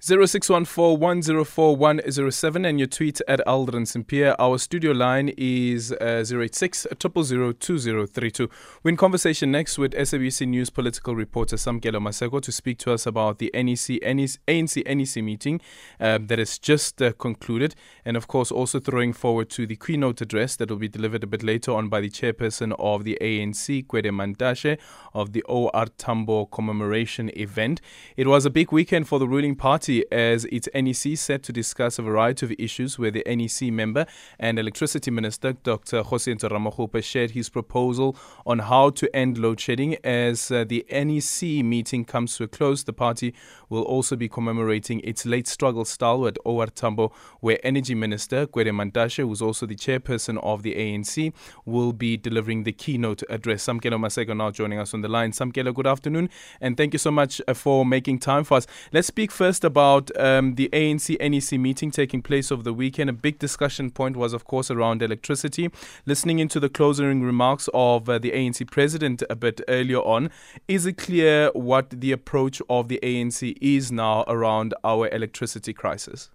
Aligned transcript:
0614-104-107 0.00 2.68
and 2.68 2.78
your 2.78 2.86
tweet 2.86 3.20
at 3.26 3.40
Aldrin 3.44 3.84
Sampear. 3.84 4.36
Our 4.38 4.56
studio 4.58 4.92
line 4.92 5.32
is 5.36 5.90
uh, 5.90 6.24
086 6.24 6.86
2032. 6.96 8.48
We're 8.84 8.90
in 8.90 8.96
conversation 8.96 9.50
next 9.50 9.76
with 9.76 9.94
SABC 9.94 10.46
News 10.46 10.70
political 10.70 11.16
reporter 11.16 11.56
Sam 11.56 11.80
Samkelo 11.80 12.00
Maseko 12.00 12.40
to 12.40 12.52
speak 12.52 12.78
to 12.78 12.92
us 12.92 13.06
about 13.06 13.38
the 13.38 13.50
NEC, 13.52 14.00
NEC 14.00 14.38
ANC 14.46 14.86
NEC 14.86 15.16
meeting 15.24 15.60
uh, 15.98 16.20
that 16.22 16.38
has 16.38 16.60
just 16.60 17.02
uh, 17.02 17.10
concluded 17.14 17.74
and 18.04 18.16
of 18.16 18.28
course 18.28 18.52
also 18.52 18.78
throwing 18.78 19.12
forward 19.12 19.50
to 19.50 19.66
the 19.66 19.74
keynote 19.74 20.20
address 20.20 20.54
that 20.54 20.70
will 20.70 20.76
be 20.76 20.86
delivered 20.86 21.24
a 21.24 21.26
bit 21.26 21.42
later 21.42 21.72
on 21.72 21.88
by 21.88 22.00
the 22.00 22.08
chairperson 22.08 22.72
of 22.78 23.02
the 23.02 23.18
ANC, 23.20 23.84
Gwede 23.88 24.12
Mantashe, 24.12 24.78
of 25.12 25.32
the 25.32 25.42
OR 25.42 25.86
Tambo 25.96 26.44
commemoration 26.46 27.32
event. 27.36 27.80
It 28.16 28.28
was 28.28 28.46
a 28.46 28.50
big 28.50 28.70
weekend 28.70 29.08
for 29.08 29.18
the 29.18 29.26
ruling 29.26 29.56
party 29.56 29.87
as 30.12 30.44
its 30.46 30.68
NEC 30.74 31.16
set 31.16 31.42
to 31.44 31.52
discuss 31.52 31.98
a 31.98 32.02
variety 32.02 32.46
of 32.46 32.52
issues 32.58 32.98
where 32.98 33.10
the 33.10 33.24
NEC 33.26 33.72
member 33.72 34.06
and 34.38 34.58
Electricity 34.58 35.10
Minister 35.10 35.52
Dr. 35.52 36.02
Kgosientso 36.02 36.50
Ramokgopa 36.50 37.02
shared 37.02 37.32
his 37.32 37.48
proposal 37.48 38.16
on 38.46 38.58
how 38.60 38.90
to 38.90 39.14
end 39.14 39.38
load 39.38 39.60
shedding. 39.60 39.96
As 40.04 40.50
uh, 40.50 40.64
the 40.64 40.84
NEC 40.90 41.64
meeting 41.64 42.04
comes 42.04 42.36
to 42.36 42.44
a 42.44 42.48
close, 42.48 42.84
the 42.84 42.92
party 42.92 43.34
will 43.68 43.82
also 43.82 44.16
be 44.16 44.28
commemorating 44.28 45.00
its 45.04 45.26
late 45.26 45.48
struggle 45.48 45.84
stalwart 45.84 46.36
OR 46.44 46.66
Tambo, 46.66 47.12
where 47.40 47.58
Energy 47.64 47.94
Minister 47.94 48.46
Gwede 48.46 48.70
Mantashe, 48.70 49.26
who's 49.26 49.42
also 49.42 49.66
the 49.66 49.76
chairperson 49.76 50.38
of 50.42 50.62
the 50.62 50.74
ANC, 50.74 51.32
will 51.64 51.92
be 51.92 52.16
delivering 52.16 52.64
the 52.64 52.72
keynote 52.72 53.22
address. 53.28 53.66
Samkelo 53.66 53.98
Maseko 53.98 54.36
now 54.36 54.50
joining 54.50 54.78
us 54.78 54.94
on 54.94 55.00
the 55.00 55.08
line. 55.08 55.32
Samkelo, 55.32 55.74
good 55.74 55.86
afternoon, 55.86 56.28
and 56.60 56.76
thank 56.76 56.92
you 56.92 56.98
so 56.98 57.10
much 57.10 57.40
uh, 57.48 57.54
for 57.54 57.84
making 57.84 58.18
time 58.18 58.44
for 58.44 58.58
us. 58.58 58.66
Let's 58.92 59.08
speak 59.08 59.30
first 59.30 59.64
about 59.64 59.78
about 59.78 60.10
um, 60.20 60.54
the 60.56 60.68
ANC 60.72 61.18
NEC 61.20 61.58
meeting 61.58 61.90
taking 61.90 62.22
place 62.22 62.52
over 62.52 62.62
the 62.62 62.72
weekend. 62.72 63.10
A 63.10 63.12
big 63.12 63.38
discussion 63.38 63.90
point 63.90 64.16
was, 64.16 64.32
of 64.32 64.44
course, 64.44 64.70
around 64.70 65.02
electricity. 65.02 65.70
Listening 66.06 66.38
into 66.38 66.60
the 66.60 66.68
closing 66.68 67.22
remarks 67.22 67.68
of 67.74 68.08
uh, 68.08 68.18
the 68.18 68.32
ANC 68.32 68.70
president 68.70 69.22
a 69.30 69.36
bit 69.36 69.60
earlier 69.68 70.00
on, 70.00 70.30
is 70.66 70.86
it 70.86 70.98
clear 70.98 71.50
what 71.54 71.90
the 71.90 72.12
approach 72.12 72.60
of 72.68 72.88
the 72.88 72.98
ANC 73.02 73.56
is 73.60 73.92
now 73.92 74.24
around 74.28 74.74
our 74.84 75.08
electricity 75.08 75.72
crisis? 75.72 76.30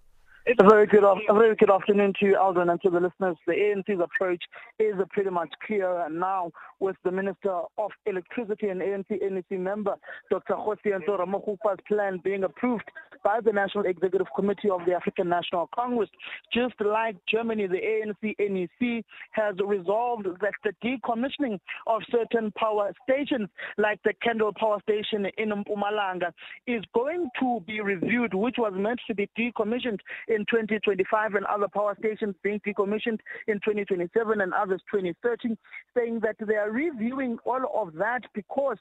It's 0.46 0.60
a 0.62 0.68
very 0.68 0.86
good, 0.86 1.04
a 1.04 1.32
very 1.32 1.56
good 1.56 1.70
afternoon 1.70 2.12
to 2.20 2.26
you, 2.26 2.36
Aldrin, 2.38 2.70
and 2.70 2.80
to 2.82 2.90
the 2.90 3.00
listeners. 3.00 3.38
The 3.46 3.54
ANC's 3.54 3.98
approach 3.98 4.42
is 4.78 4.94
pretty 5.08 5.30
much 5.30 5.48
clear 5.66 6.06
now 6.10 6.52
with 6.80 6.96
the 7.02 7.10
Minister 7.10 7.62
of 7.78 7.90
Electricity 8.04 8.68
and 8.68 8.82
ANC 8.82 9.06
NEC 9.10 9.58
member, 9.58 9.94
Dr. 10.30 10.52
Kgosientso 10.52 11.18
Ramokgopa's 11.18 11.78
plan 11.88 12.20
being 12.22 12.44
approved 12.44 12.84
by 13.24 13.40
the 13.40 13.52
National 13.52 13.86
Executive 13.86 14.26
Committee 14.36 14.70
of 14.70 14.84
the 14.86 14.92
African 14.92 15.28
National 15.28 15.68
Congress. 15.74 16.10
Just 16.52 16.74
like 16.80 17.16
Germany, 17.26 17.66
the 17.66 17.78
ANC 17.78 18.36
NEC 18.38 19.04
has 19.32 19.54
resolved 19.64 20.26
that 20.42 20.52
the 20.62 20.72
decommissioning 20.84 21.58
of 21.86 22.02
certain 22.12 22.52
power 22.52 22.92
stations, 23.02 23.48
like 23.78 23.98
the 24.04 24.12
Kendal 24.22 24.52
Power 24.52 24.78
Station 24.82 25.26
in 25.38 25.48
Mpumalanga, 25.50 26.30
is 26.66 26.84
going 26.94 27.28
to 27.40 27.60
be 27.66 27.80
reviewed, 27.80 28.34
which 28.34 28.56
was 28.58 28.74
meant 28.76 29.00
to 29.08 29.14
be 29.14 29.28
decommissioned 29.36 30.00
in 30.28 30.44
2025 30.50 31.34
and 31.34 31.46
other 31.46 31.68
power 31.72 31.96
stations 31.98 32.34
being 32.42 32.60
decommissioned 32.60 33.20
in 33.48 33.56
2027 33.64 34.40
and 34.40 34.52
others 34.52 34.82
2030, 34.92 35.56
saying 35.96 36.20
that 36.20 36.36
they 36.46 36.56
are 36.56 36.70
reviewing 36.70 37.38
all 37.46 37.64
of 37.74 37.94
that 37.94 38.20
because 38.34 38.76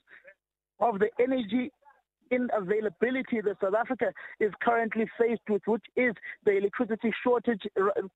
of 0.79 0.99
the 0.99 1.07
energy 1.19 1.71
inavailability 2.31 3.43
that 3.43 3.57
South 3.61 3.75
Africa 3.77 4.13
is 4.39 4.51
currently 4.61 5.09
faced 5.19 5.41
with, 5.49 5.61
which 5.65 5.83
is 5.95 6.13
the 6.45 6.57
electricity 6.57 7.11
shortage, 7.23 7.61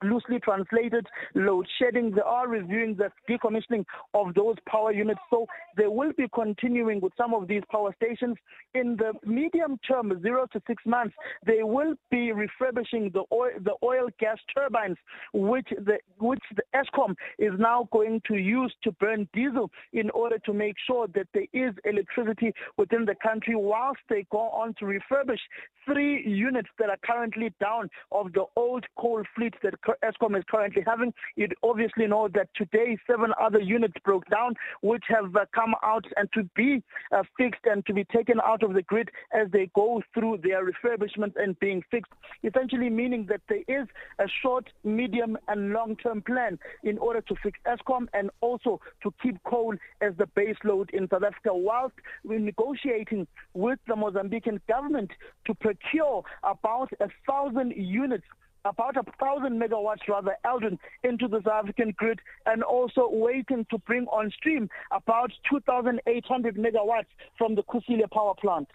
loosely 0.03 0.39
translated, 0.39 1.05
load 1.35 1.67
shedding. 1.79 2.11
They 2.11 2.21
are 2.21 2.47
reviewing 2.47 2.95
the 2.95 3.09
decommissioning 3.29 3.85
of 4.13 4.33
those 4.33 4.55
power 4.67 4.91
units. 4.91 5.19
So 5.29 5.45
they 5.75 5.87
will 5.87 6.11
be 6.17 6.27
continuing 6.33 7.01
with 7.01 7.13
some 7.17 7.33
of 7.33 7.47
these 7.47 7.63
power 7.71 7.93
stations. 7.95 8.37
In 8.73 8.97
the 8.97 9.13
medium 9.25 9.79
term, 9.87 10.21
zero 10.21 10.47
to 10.53 10.61
six 10.67 10.83
months, 10.85 11.15
they 11.45 11.63
will 11.63 11.95
be 12.09 12.31
refurbishing 12.31 13.11
the 13.13 13.23
oil, 13.31 13.51
the 13.63 13.73
oil 13.83 14.07
gas 14.19 14.37
turbines, 14.53 14.97
which 15.33 15.67
the, 15.69 15.97
which 16.19 16.43
the 16.55 16.63
Eskom 16.75 17.15
is 17.37 17.53
now 17.57 17.87
going 17.91 18.21
to 18.27 18.35
use 18.35 18.73
to 18.83 18.91
burn 18.93 19.27
diesel 19.33 19.69
in 19.93 20.09
order 20.11 20.37
to 20.39 20.53
make 20.53 20.75
sure 20.85 21.07
that 21.15 21.27
there 21.33 21.47
is 21.53 21.73
electricity 21.85 22.53
within 22.77 23.05
the 23.05 23.15
country 23.15 23.55
whilst 23.55 23.96
they 24.09 24.25
go 24.31 24.49
on 24.49 24.73
to 24.79 24.85
refurbish 24.85 25.39
three 25.85 26.27
units 26.27 26.69
that 26.79 26.89
are 26.89 26.97
currently 27.03 27.53
down 27.61 27.89
of 28.11 28.33
the 28.33 28.43
old 28.55 28.85
coal 28.97 29.23
fleet 29.35 29.53
that 29.63 29.73
Eskom 30.03 30.37
is 30.37 30.43
currently 30.49 30.83
having. 30.85 31.13
You 31.35 31.47
obviously 31.63 32.07
know 32.07 32.27
that 32.33 32.49
today 32.55 32.97
seven 33.09 33.31
other 33.39 33.59
units 33.59 33.93
broke 34.03 34.25
down, 34.29 34.55
which 34.81 35.05
have 35.07 35.35
uh, 35.35 35.45
come 35.55 35.73
out 35.83 36.05
and 36.17 36.29
to 36.33 36.43
be 36.55 36.83
uh, 37.11 37.23
fixed 37.37 37.61
and 37.65 37.85
to 37.85 37.93
be 37.93 38.03
taken 38.05 38.39
out 38.43 38.63
of 38.63 38.73
the 38.73 38.81
grid 38.83 39.09
as 39.33 39.47
they 39.51 39.69
go 39.75 40.01
through 40.13 40.39
their 40.43 40.69
refurbishment 40.69 41.33
and 41.37 41.57
being 41.59 41.81
fixed. 41.89 42.11
Essentially 42.43 42.89
meaning 42.89 43.25
that 43.29 43.41
there 43.47 43.63
is 43.67 43.87
a 44.19 44.25
short, 44.41 44.69
medium, 44.83 45.37
and 45.47 45.71
long-term 45.71 46.21
plan 46.23 46.59
in 46.83 46.97
order 46.97 47.21
to 47.21 47.35
fix 47.41 47.59
Eskom 47.65 48.07
and 48.13 48.29
also 48.41 48.79
to 49.03 49.13
keep 49.21 49.41
coal 49.43 49.73
as 50.01 50.13
the 50.17 50.27
base 50.35 50.57
load 50.63 50.89
in 50.91 51.07
South 51.09 51.23
Africa, 51.23 51.49
whilst 51.53 51.95
we're 52.23 52.39
negotiating 52.39 53.27
with 53.53 53.79
the 53.87 53.95
Mozambican 53.95 54.59
government 54.67 55.11
to 55.45 55.53
procure 55.55 56.23
about 56.43 56.89
a 56.99 57.07
thousand 57.27 57.73
units 57.75 58.25
about 58.67 58.97
a 58.97 59.03
thousand 59.19 59.59
megawatts 59.59 60.07
rather 60.07 60.35
Aldrin 60.45 60.77
into 61.03 61.27
the 61.27 61.41
South 61.43 61.63
African 61.63 61.93
grid 61.97 62.19
and 62.45 62.63
also 62.63 63.09
waiting 63.11 63.65
to 63.69 63.77
bring 63.79 64.05
on 64.07 64.31
stream 64.31 64.69
about 64.91 65.31
2,800 65.49 66.55
megawatts 66.55 67.05
from 67.37 67.55
the 67.55 67.63
Kusile 67.63 68.09
power 68.11 68.33
plant. 68.35 68.67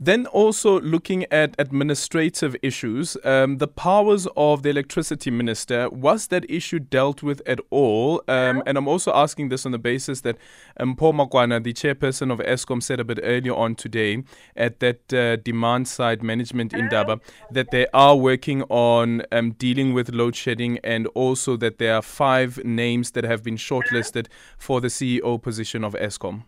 Then 0.00 0.26
also 0.26 0.80
looking 0.80 1.24
at 1.32 1.56
administrative 1.58 2.54
issues, 2.62 3.16
um, 3.24 3.58
the 3.58 3.66
powers 3.66 4.28
of 4.36 4.62
the 4.62 4.68
electricity 4.68 5.30
minister, 5.30 5.90
was 5.90 6.28
that 6.28 6.48
issue 6.48 6.78
dealt 6.78 7.22
with 7.22 7.42
at 7.46 7.58
all? 7.70 8.22
Um, 8.28 8.62
and 8.64 8.78
I'm 8.78 8.86
also 8.86 9.12
asking 9.12 9.48
this 9.48 9.66
on 9.66 9.72
the 9.72 9.78
basis 9.78 10.20
that 10.20 10.36
um, 10.78 10.94
Mpho 10.94 11.12
Makwana, 11.12 11.62
the 11.62 11.72
chairperson 11.72 12.32
of 12.32 12.38
Eskom, 12.38 12.80
said 12.80 13.00
a 13.00 13.04
bit 13.04 13.18
earlier 13.24 13.54
on 13.54 13.74
today 13.74 14.22
at 14.56 14.78
that 14.78 15.12
uh, 15.12 15.36
demand 15.36 15.88
side 15.88 16.22
management 16.22 16.72
indaba 16.72 17.20
that 17.50 17.70
they 17.72 17.86
are 17.92 18.16
working 18.16 18.62
on 18.64 19.22
um, 19.32 19.52
dealing 19.52 19.92
with 19.92 20.10
load 20.10 20.36
shedding 20.36 20.78
and 20.84 21.06
also 21.08 21.56
that 21.56 21.78
there 21.78 21.94
are 21.94 22.02
five 22.02 22.62
names 22.64 23.12
that 23.12 23.24
have 23.24 23.42
been 23.42 23.56
shortlisted 23.56 24.26
for 24.56 24.80
the 24.80 24.88
CEO 24.88 25.40
position 25.40 25.84
of 25.84 25.94
Eskom. 25.94 26.44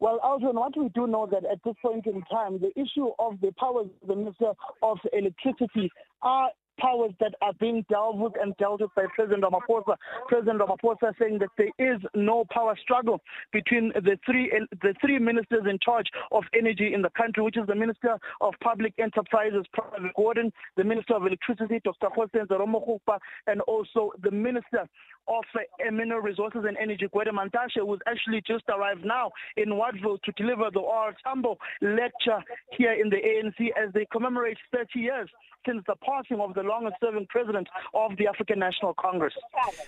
Well, 0.00 0.18
Aldrin, 0.24 0.54
what 0.54 0.76
we 0.76 0.88
do 0.88 1.06
know 1.06 1.28
that 1.30 1.44
at 1.44 1.58
this 1.64 1.76
point 1.80 2.06
in 2.06 2.22
time, 2.22 2.58
the 2.58 2.72
issue 2.74 3.10
of 3.20 3.40
the 3.40 3.52
powers 3.52 3.86
of 4.02 4.08
the 4.08 4.16
Minister 4.16 4.52
of 4.82 4.98
Electricity 5.12 5.92
are 6.22 6.50
powers 6.82 7.12
that 7.20 7.34
are 7.40 7.52
being 7.60 7.84
dealt 7.88 8.16
with 8.16 8.32
and 8.40 8.56
dealt 8.56 8.80
with 8.80 8.90
by 8.96 9.04
President 9.14 9.44
Ramaphosa. 9.44 9.96
President 10.28 10.60
Ramaphosa 10.60 11.12
saying 11.20 11.38
that 11.38 11.50
there 11.56 11.94
is 11.94 12.00
no 12.14 12.44
power 12.50 12.76
struggle 12.82 13.20
between 13.52 13.92
the 13.94 14.18
three 14.26 14.50
the 14.82 14.94
three 15.00 15.18
ministers 15.18 15.64
in 15.68 15.78
charge 15.82 16.08
of 16.32 16.42
energy 16.58 16.92
in 16.94 17.02
the 17.02 17.10
country, 17.10 17.42
which 17.42 17.56
is 17.56 17.66
the 17.66 17.74
Minister 17.74 18.18
of 18.40 18.54
Public 18.62 18.94
Enterprises, 18.98 19.64
Pravin 19.76 20.10
Gordhan, 20.18 20.50
the 20.76 20.84
Minister 20.84 21.14
of 21.14 21.26
Electricity, 21.26 21.80
Dr. 21.84 22.08
Ramokgopa, 22.08 23.18
and 23.46 23.60
also 23.62 24.10
the 24.22 24.30
Minister 24.30 24.88
of 25.28 25.44
uh, 25.54 25.90
Mineral 25.90 26.20
Resources 26.20 26.64
and 26.66 26.76
Energy, 26.76 27.06
Gwede 27.14 27.28
Mantashe, 27.28 27.80
who's 27.80 28.00
actually 28.08 28.42
just 28.46 28.64
arrived 28.68 29.04
now 29.04 29.30
in 29.56 29.70
Wattville 29.70 30.20
to 30.22 30.32
deliver 30.32 30.68
the 30.72 30.80
OR 30.80 31.14
Tambo 31.22 31.56
lecture 31.80 32.40
here 32.76 32.92
in 32.92 33.08
the 33.08 33.16
ANC 33.16 33.68
as 33.80 33.92
they 33.94 34.06
commemorate 34.10 34.58
30 34.72 34.98
years 34.98 35.28
since 35.66 35.82
the 35.86 35.94
passing 36.04 36.40
of 36.40 36.54
the 36.54 36.62
longest 36.72 36.96
serving 37.04 37.26
president 37.26 37.68
of 37.92 38.16
the 38.18 38.26
African 38.26 38.58
National 38.58 38.94
Congress. 38.94 39.34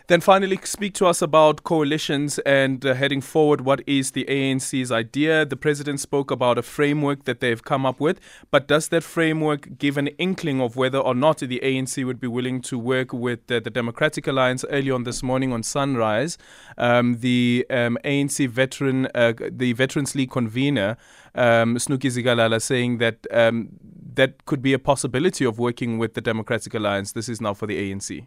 Then 0.08 0.20
finally, 0.20 0.58
speak 0.64 0.92
to 0.94 1.06
us 1.06 1.22
about 1.22 1.64
coalitions 1.64 2.38
and 2.40 2.84
uh, 2.84 2.92
heading 2.92 3.22
forward. 3.22 3.62
What 3.62 3.80
is 3.86 4.10
the 4.10 4.24
ANC's 4.26 4.92
idea? 4.92 5.46
The 5.46 5.56
president 5.56 6.00
spoke 6.00 6.30
about 6.30 6.58
a 6.58 6.62
framework 6.62 7.24
that 7.24 7.40
they've 7.40 7.64
come 7.72 7.86
up 7.86 8.00
with, 8.00 8.20
but 8.50 8.68
does 8.68 8.88
that 8.88 9.02
framework 9.02 9.78
give 9.78 9.96
an 9.96 10.08
inkling 10.26 10.60
of 10.60 10.76
whether 10.76 10.98
or 10.98 11.14
not 11.14 11.38
the 11.38 11.60
ANC 11.62 12.04
would 12.04 12.20
be 12.20 12.26
willing 12.26 12.60
to 12.70 12.78
work 12.78 13.12
with 13.12 13.40
uh, 13.50 13.60
the 13.60 13.70
Democratic 13.70 14.26
Alliance? 14.26 14.64
Early 14.68 14.90
on 14.90 15.04
this 15.04 15.22
morning 15.22 15.52
on 15.52 15.62
Sunrise, 15.62 16.36
um, 16.76 17.18
the 17.20 17.66
um, 17.70 17.96
ANC 18.04 18.48
veteran, 18.48 19.08
uh, 19.14 19.32
the 19.50 19.72
Veterans 19.72 20.14
League 20.14 20.30
convener, 20.30 20.98
um, 21.34 21.76
Snuki 21.76 22.10
Zikalala, 22.10 22.60
saying 22.60 22.98
that 22.98 23.26
um, 23.30 23.68
that 24.14 24.44
could 24.46 24.62
be 24.62 24.72
a 24.72 24.78
possibility 24.78 25.44
of 25.44 25.58
working 25.58 25.98
with 25.98 26.14
the 26.14 26.20
Democratic 26.20 26.74
Alliance. 26.74 27.12
This 27.12 27.28
is 27.28 27.40
now 27.40 27.54
for 27.54 27.66
the 27.66 27.92
ANC. 27.92 28.26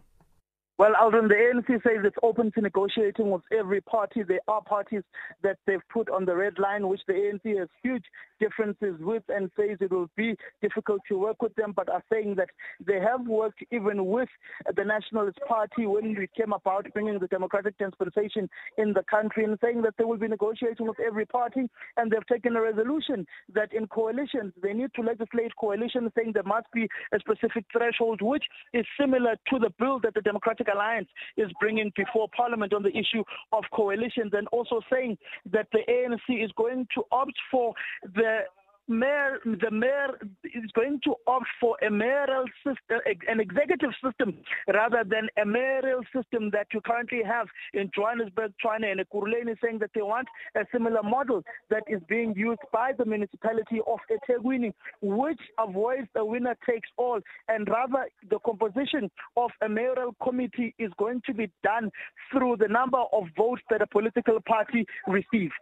Well, 0.78 0.92
Aldrin, 0.94 1.26
the 1.26 1.34
ANC 1.34 1.82
says 1.82 2.04
it's 2.04 2.16
open 2.22 2.52
to 2.52 2.60
negotiating 2.60 3.32
with 3.32 3.42
every 3.50 3.80
party. 3.80 4.22
There 4.22 4.38
are 4.46 4.62
parties 4.62 5.02
that 5.42 5.58
they've 5.66 5.82
put 5.92 6.08
on 6.08 6.24
the 6.24 6.36
red 6.36 6.60
line, 6.60 6.86
which 6.86 7.00
the 7.08 7.14
ANC 7.14 7.58
has 7.58 7.66
huge 7.82 8.04
differences 8.38 8.94
with 9.00 9.24
and 9.28 9.50
says 9.56 9.78
it 9.80 9.90
will 9.90 10.08
be 10.16 10.36
difficult 10.62 11.00
to 11.08 11.18
work 11.18 11.42
with 11.42 11.52
them, 11.56 11.72
but 11.74 11.88
are 11.88 12.04
saying 12.12 12.36
that 12.36 12.50
they 12.86 13.00
have 13.00 13.26
worked 13.26 13.64
even 13.72 14.06
with 14.06 14.28
the 14.76 14.84
Nationalist 14.84 15.38
Party 15.48 15.84
when 15.86 16.14
we 16.14 16.28
came 16.36 16.52
about 16.52 16.86
bringing 16.92 17.18
the 17.18 17.26
democratic 17.26 17.76
dispensation 17.78 18.48
in 18.76 18.92
the 18.92 19.02
country 19.10 19.42
and 19.42 19.58
saying 19.60 19.82
that 19.82 19.94
they 19.98 20.04
will 20.04 20.16
be 20.16 20.28
negotiating 20.28 20.86
with 20.86 21.00
every 21.00 21.26
party 21.26 21.68
and 21.96 22.12
they've 22.12 22.26
taken 22.26 22.54
a 22.54 22.60
resolution 22.60 23.26
that 23.52 23.72
in 23.72 23.88
coalitions 23.88 24.52
they 24.62 24.72
need 24.72 24.90
to 24.94 25.02
legislate 25.02 25.50
coalitions 25.58 26.12
saying 26.16 26.30
there 26.34 26.44
must 26.44 26.66
be 26.72 26.86
a 27.12 27.18
specific 27.18 27.64
threshold 27.72 28.22
which 28.22 28.44
is 28.72 28.86
similar 29.00 29.34
to 29.50 29.58
the 29.58 29.72
bill 29.80 29.98
that 30.00 30.14
the 30.14 30.20
Democratic 30.20 30.67
Alliance 30.72 31.08
is 31.36 31.50
bringing 31.60 31.92
before 31.96 32.28
Parliament 32.36 32.72
on 32.72 32.82
the 32.82 32.96
issue 32.96 33.24
of 33.52 33.64
coalitions 33.72 34.32
and 34.34 34.46
also 34.48 34.80
saying 34.92 35.18
that 35.50 35.68
the 35.72 35.80
ANC 35.88 36.44
is 36.44 36.50
going 36.56 36.86
to 36.94 37.02
opt 37.12 37.36
for 37.50 37.74
the 38.02 38.40
mayor, 38.88 39.38
the 39.44 39.70
mayor 39.70 40.18
is 40.44 40.70
going 40.74 41.00
to 41.04 41.14
opt 41.26 41.46
for 41.60 41.76
a 41.86 41.90
mayoral 41.90 42.44
system, 42.66 43.00
uh, 43.06 43.10
an 43.30 43.40
executive 43.40 43.90
system, 44.02 44.38
rather 44.72 45.04
than 45.04 45.28
a 45.40 45.44
mayoral 45.44 46.00
system 46.14 46.50
that 46.50 46.66
you 46.72 46.80
currently 46.80 47.20
have 47.24 47.46
in 47.74 47.90
Johannesburg, 47.94 48.52
Tshwane, 48.64 48.90
and 48.90 49.00
Ekurhuleni, 49.00 49.56
saying 49.62 49.78
that 49.80 49.90
they 49.94 50.02
want 50.02 50.26
a 50.56 50.64
similar 50.72 51.02
model 51.02 51.42
that 51.70 51.82
is 51.86 52.00
being 52.08 52.34
used 52.36 52.60
by 52.72 52.92
the 52.96 53.04
municipality 53.04 53.80
of 53.86 53.98
eThekwini, 54.10 54.72
which 55.02 55.40
avoids 55.58 56.08
a 56.16 56.24
winner 56.24 56.56
takes 56.68 56.88
all, 56.96 57.20
and 57.48 57.68
rather 57.68 58.06
the 58.30 58.38
composition 58.40 59.10
of 59.36 59.50
a 59.62 59.68
mayoral 59.68 60.14
committee 60.22 60.74
is 60.78 60.90
going 60.98 61.20
to 61.26 61.34
be 61.34 61.50
done 61.62 61.90
through 62.32 62.56
the 62.58 62.68
number 62.68 63.02
of 63.12 63.24
votes 63.36 63.62
that 63.70 63.82
a 63.82 63.86
political 63.86 64.38
party 64.46 64.86
receives. 65.06 65.52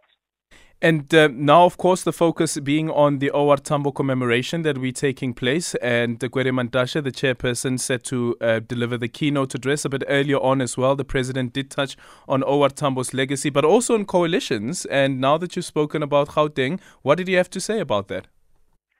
And 0.79 1.11
uh, 1.11 1.27
now, 1.31 1.65
of 1.65 1.77
course, 1.77 2.03
the 2.03 2.13
focus 2.13 2.59
being 2.59 2.91
on 2.91 3.17
the 3.17 3.31
OR 3.31 3.57
Tambo 3.57 3.91
commemoration 3.91 4.61
that 4.61 4.79
be 4.79 4.91
taking 4.91 5.33
place. 5.33 5.73
And 5.75 6.19
Gwede 6.19 6.51
Mantashe, 6.51 7.03
the 7.03 7.11
chairperson, 7.11 7.79
said 7.79 8.03
to 8.05 8.35
uh, 8.41 8.59
deliver 8.59 8.95
the 8.95 9.07
keynote 9.07 9.55
address 9.55 9.85
a 9.85 9.89
bit 9.89 10.03
earlier 10.07 10.39
on 10.39 10.61
as 10.61 10.77
well. 10.77 10.95
The 10.95 11.03
president 11.03 11.53
did 11.53 11.71
touch 11.71 11.97
on 12.27 12.43
OR 12.43 12.69
Tambo's 12.69 13.11
legacy, 13.11 13.49
but 13.49 13.65
also 13.65 13.95
on 13.95 14.05
coalitions. 14.05 14.85
And 14.85 15.19
now 15.19 15.39
that 15.39 15.55
you've 15.55 15.65
spoken 15.65 16.03
about 16.03 16.29
Gauteng, 16.29 16.79
what 17.01 17.15
did 17.15 17.27
he 17.27 17.33
have 17.33 17.49
to 17.51 17.59
say 17.59 17.79
about 17.79 18.07
that? 18.09 18.27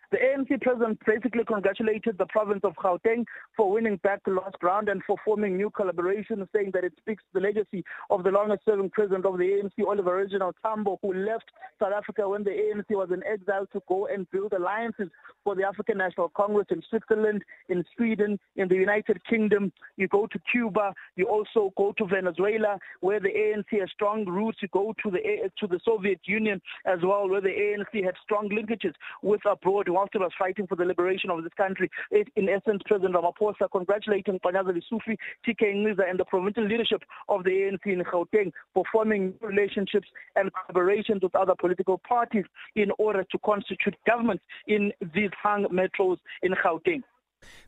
The 0.10 0.24
ANC 0.48 0.62
president 0.62 1.00
basically 1.06 1.44
congratulated 1.44 2.18
the 2.18 2.26
province 2.28 2.62
of 2.64 2.74
Gauteng 2.76 3.26
for 3.56 3.72
winning 3.72 3.98
back 3.98 4.22
the 4.26 4.32
lost 4.32 4.58
ground 4.60 4.90
and 4.90 5.02
for 5.06 5.16
forming 5.26 5.58
new 5.58 5.70
collaborations, 5.70 6.48
saying 6.56 6.72
that 6.74 6.84
it 6.84 6.94
speaks 6.98 7.24
to 7.24 7.40
the 7.40 7.46
legacy 7.46 7.84
of 8.10 8.24
the 8.24 8.32
longest 8.32 8.62
serving 8.66 8.90
president 8.92 9.26
of 9.26 9.38
the 9.38 9.44
ANC, 9.44 9.86
Oliver 9.86 10.18
Reginald 10.18 10.56
Tambo, 10.64 11.00
who 11.02 11.14
left 11.14 11.46
South 11.80 11.94
Africa 11.94 12.28
when 12.28 12.44
the 12.44 12.52
ANC 12.52 12.86
was 12.90 13.10
in 13.12 13.24
exile 13.24 13.68
to 13.74 13.82
go 13.88 14.08
and 14.08 14.30
build 14.32 14.54
alliances 14.54 15.10
for 15.44 15.56
the 15.56 15.64
African 15.64 15.98
National 15.98 16.30
Congress 16.30 16.68
in 16.70 16.82
Switzerland, 16.90 17.44
in 17.70 17.84
Sweden, 17.96 18.40
in 18.56 18.68
the 18.68 18.76
United 18.76 19.24
Kingdom. 19.26 19.72
You 19.96 20.08
go 20.08 20.28
to 20.28 20.40
Cuba, 20.52 20.94
you 21.16 21.26
also 21.26 21.74
go 21.78 21.94
to 21.98 22.06
Venezuela, 22.06 22.78
where 23.02 23.20
the 23.20 23.30
ANC 23.30 23.80
has 23.80 23.90
strong 23.94 24.26
roots. 24.26 24.60
You 24.62 24.68
go 24.72 24.94
to 25.04 25.12
the 25.12 25.20
to 25.60 25.68
the 25.68 25.80
Soviet 25.84 26.20
Union 26.26 26.62
as 26.86 27.00
well, 27.04 27.30
where 27.30 27.42
the 27.42 27.50
ANC 27.50 28.04
had 28.04 28.16
strong 28.24 28.50
linkages 28.50 28.94
with 29.22 29.42
abroad 29.46 29.90
whilst 29.90 30.14
he 30.14 30.20
was 30.20 30.32
fighting 30.38 30.68
for 30.68 30.76
the 30.76 30.86
liberation 30.86 31.30
of 31.30 31.44
this 31.44 31.54
country. 31.56 31.90
It, 32.12 32.28
in 32.36 32.50
essence, 32.50 32.82
President 32.86 33.16
Ramaphosa 33.16 33.70
congratulating 33.72 34.40
Panyaza 34.40 34.72
Lesufi, 34.78 35.18
TK 35.46 35.76
Nciza, 35.76 36.10
and 36.10 36.20
the 36.20 36.26
provincial 36.26 36.66
leadership 36.66 37.04
of 37.30 37.44
the 37.44 37.50
ANC 37.50 37.86
in 37.86 38.04
Gauteng 38.04 38.52
for 38.74 38.84
forming 38.92 39.34
relationships 39.42 40.08
and 40.36 40.52
collaborations 40.54 41.24
with 41.24 41.36
other 41.36 41.54
political 41.60 41.98
parties 41.98 42.46
in 42.76 42.92
order 42.98 43.24
to 43.32 43.38
constitute 43.46 43.96
governments 44.06 44.44
in 44.68 44.92
these 45.14 45.32
hung 45.42 45.66
metros 45.66 46.18
in 46.42 46.54
Gauteng. 46.54 47.04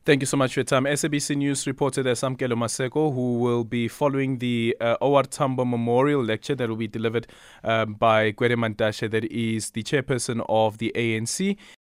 Thank 0.04 0.22
you 0.22 0.26
so 0.26 0.36
much 0.36 0.54
for 0.54 0.60
your 0.60 0.64
time. 0.64 0.84
SABC 0.84 1.36
News 1.36 1.66
reporter 1.66 2.02
Samkelo 2.02 2.54
Maseko, 2.54 3.14
who 3.14 3.38
will 3.38 3.64
be 3.64 3.86
following 3.86 4.38
the 4.38 4.76
uh, 4.80 5.22
Tambo 5.30 5.64
Memorial 5.64 6.24
Lecture 6.24 6.54
that 6.54 6.68
will 6.68 6.76
be 6.76 6.88
delivered 6.88 7.26
um, 7.62 7.94
by 7.94 8.32
Gwede 8.32 8.56
Mantashe, 8.56 9.10
that 9.10 9.24
is 9.30 9.70
the 9.70 9.82
chairperson 9.82 10.44
of 10.48 10.78
the 10.78 10.90
ANC. 10.96 11.56